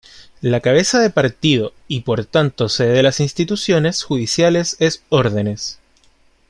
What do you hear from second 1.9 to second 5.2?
por tanto sede de las instituciones judiciales es